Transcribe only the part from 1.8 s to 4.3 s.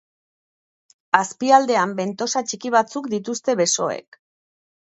bentosa txiki batzuk dituzte besoek.